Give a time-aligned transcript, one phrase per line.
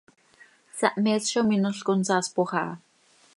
[0.79, 2.65] Sahmees zo minol consaaspoj aha.